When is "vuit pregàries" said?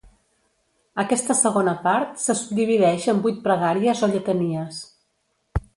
3.27-4.05